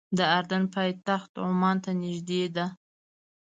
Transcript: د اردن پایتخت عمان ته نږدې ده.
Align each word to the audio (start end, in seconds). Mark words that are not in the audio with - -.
د 0.17 0.19
اردن 0.37 0.63
پایتخت 0.75 1.31
عمان 1.47 1.77
ته 1.83 1.91
نږدې 2.01 2.43
ده. 2.55 2.65